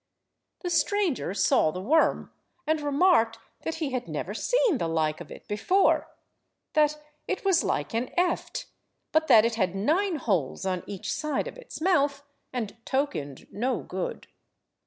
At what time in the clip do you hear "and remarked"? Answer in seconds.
2.65-3.37